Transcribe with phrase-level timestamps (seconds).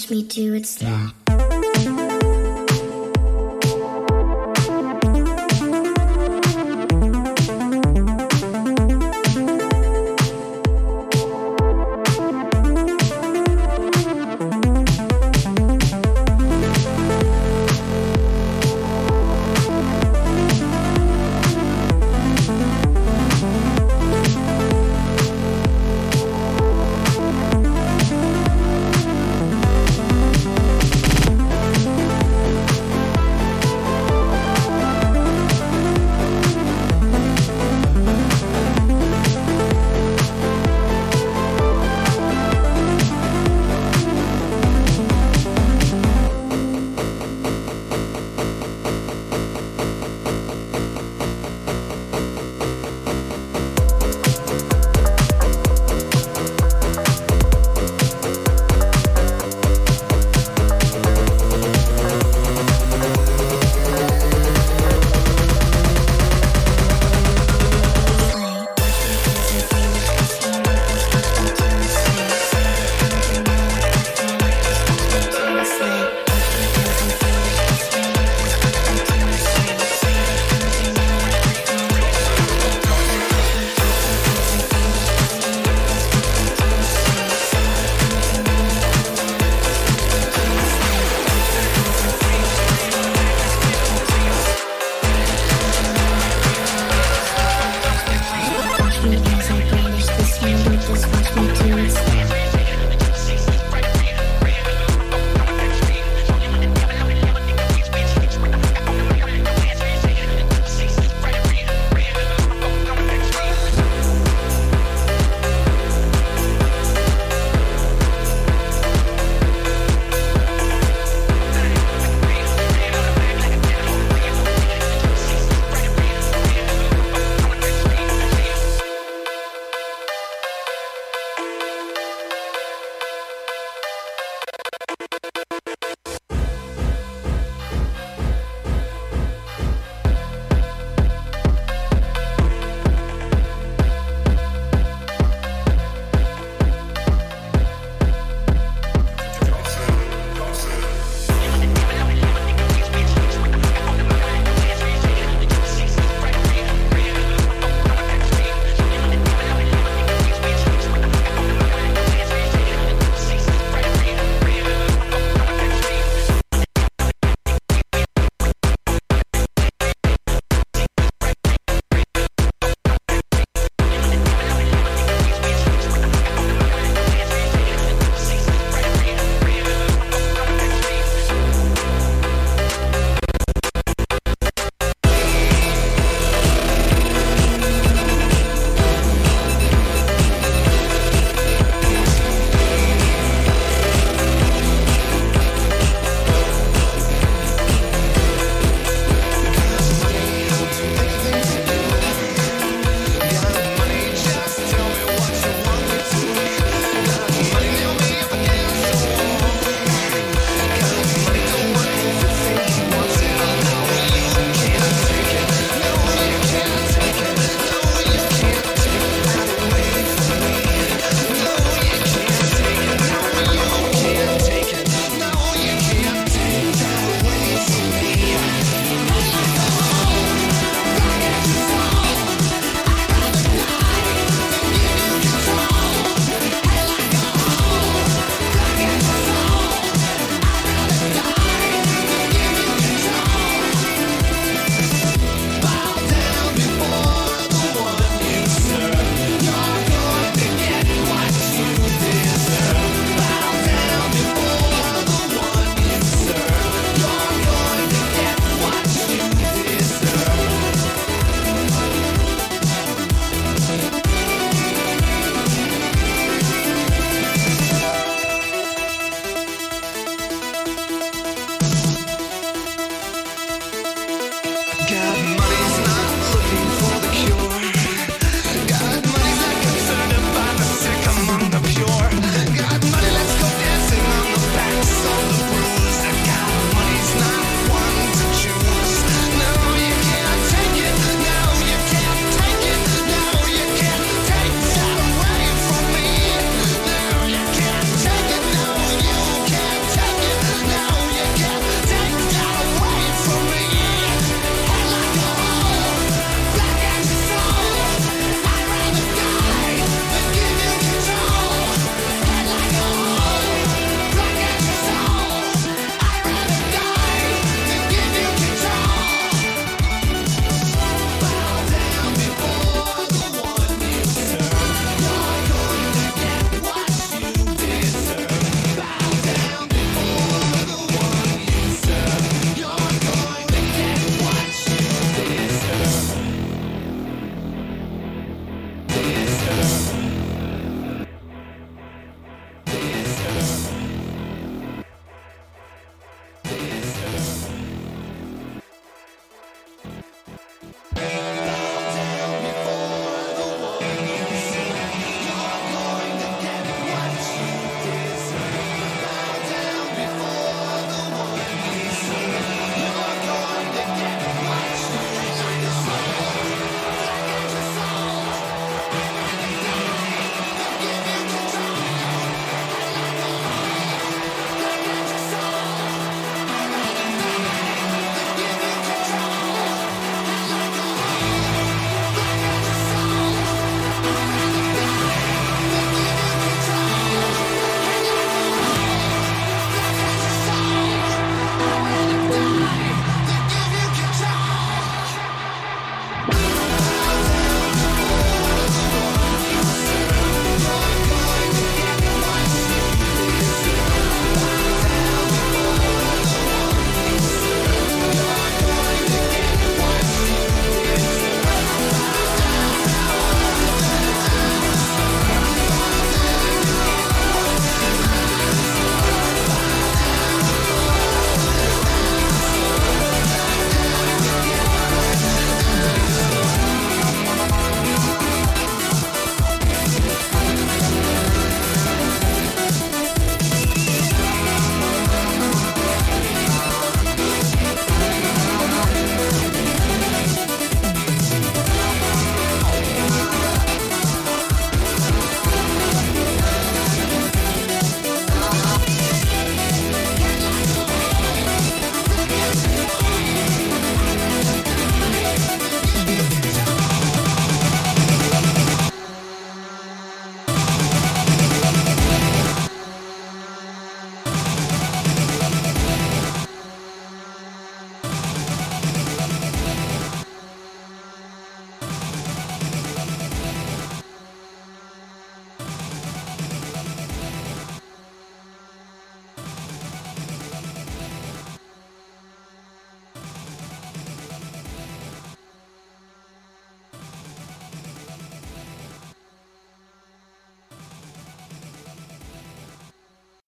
[0.00, 0.82] watch me do It's.